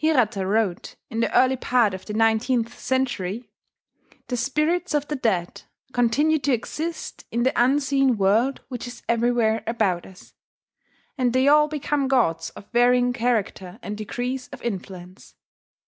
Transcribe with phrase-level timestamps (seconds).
[0.03, 3.51] Hirata wrote, in the early part of the nineteenth century:
[4.29, 5.61] "The spirits of the dead
[5.93, 10.33] continue to exist in the unseen world which is everywhere about us;
[11.19, 15.35] and they all become gods of varying character and degrees of influence.